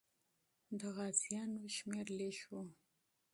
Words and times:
د 0.79 0.81
غازیانو 0.95 1.61
شمېر 1.75 2.07
لږ 2.19 2.37
وو. 2.49 2.61